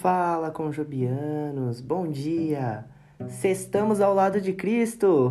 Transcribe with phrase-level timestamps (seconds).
[0.00, 1.82] Fala, conjubianos!
[1.82, 2.86] Bom dia!
[3.44, 5.30] Estamos ao lado de Cristo!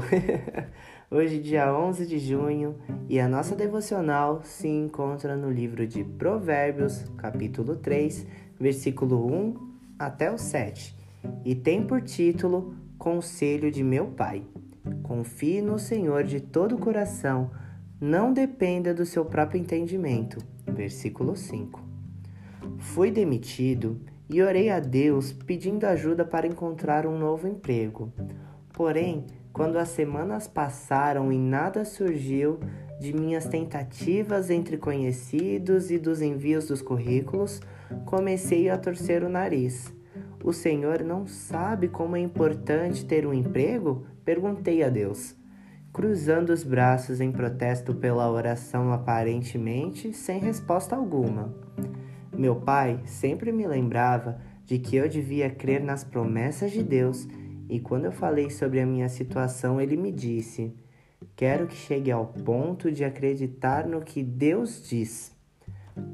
[1.09, 2.75] Hoje, dia 11 de junho,
[3.09, 8.27] e a nossa devocional se encontra no livro de Provérbios, capítulo 3,
[8.59, 9.55] versículo 1
[9.97, 10.95] até o 7,
[11.43, 14.43] e tem por título Conselho de meu Pai.
[15.01, 17.49] Confie no Senhor de todo o coração,
[17.99, 20.37] não dependa do seu próprio entendimento.
[20.67, 21.81] Versículo 5.
[22.77, 28.13] Fui demitido e orei a Deus pedindo ajuda para encontrar um novo emprego.
[28.71, 32.59] Porém, quando as semanas passaram e nada surgiu
[32.99, 37.59] de minhas tentativas entre conhecidos e dos envios dos currículos,
[38.05, 39.93] comecei a torcer o nariz.
[40.43, 44.05] O Senhor não sabe como é importante ter um emprego?
[44.23, 45.35] Perguntei a Deus,
[45.91, 51.53] cruzando os braços em protesto pela oração aparentemente sem resposta alguma.
[52.39, 57.27] Meu pai sempre me lembrava de que eu devia crer nas promessas de Deus,
[57.67, 60.73] e quando eu falei sobre a minha situação, ele me disse:
[61.35, 65.35] Quero que chegue ao ponto de acreditar no que Deus diz.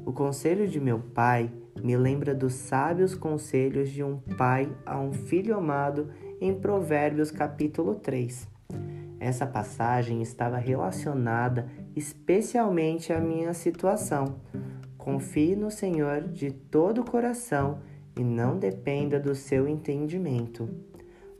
[0.04, 1.48] O conselho de meu pai
[1.80, 7.94] me lembra dos sábios conselhos de um pai a um filho amado em Provérbios capítulo
[7.94, 8.48] 3.
[9.20, 14.40] Essa passagem estava relacionada especialmente à minha situação,
[15.06, 17.78] Confie no Senhor de todo o coração
[18.18, 20.68] e não dependa do seu entendimento.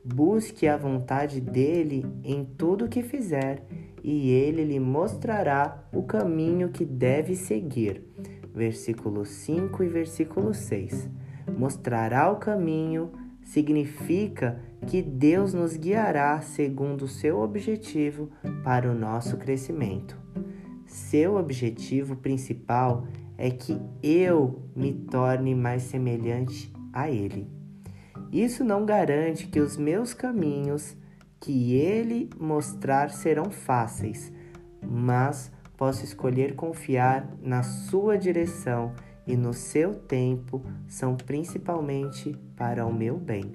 [0.04, 3.64] Busque a vontade dele em tudo o que fizer,
[4.04, 8.04] e ele lhe mostrará o caminho que deve seguir.
[8.54, 11.10] Versículo 5 e versículo 6.
[11.58, 13.10] Mostrará o caminho
[13.42, 18.30] significa que Deus nos guiará segundo o seu objetivo
[18.62, 20.16] para o nosso crescimento.
[20.96, 27.46] Seu objetivo principal é que eu me torne mais semelhante a Ele.
[28.32, 30.96] Isso não garante que os meus caminhos
[31.38, 34.32] que Ele mostrar serão fáceis,
[34.82, 38.94] mas posso escolher confiar na Sua direção
[39.26, 43.52] e no seu tempo são principalmente para o meu bem.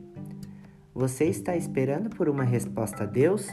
[0.93, 3.47] Você está esperando por uma resposta a Deus?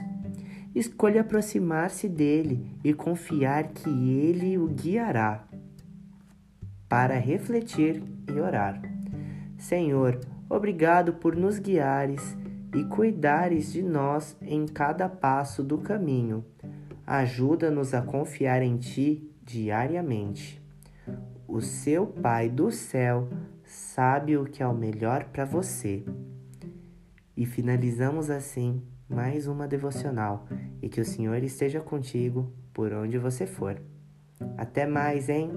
[0.74, 5.44] Escolha aproximar-se dele e confiar que ele o guiará
[6.88, 8.80] para refletir e orar.
[9.58, 12.36] Senhor, obrigado por nos guiares
[12.74, 16.44] e cuidares de nós em cada passo do caminho.
[17.06, 20.62] Ajuda-nos a confiar em Ti diariamente.
[21.46, 23.28] O seu Pai do céu
[23.64, 26.04] sabe o que é o melhor para você.
[27.38, 30.44] E finalizamos assim mais uma devocional
[30.82, 33.80] e que o Senhor esteja contigo por onde você for.
[34.56, 35.52] Até mais, hein?